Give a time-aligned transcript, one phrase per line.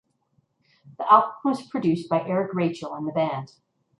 [0.97, 3.51] The album was produced by Eric Rachel and the band.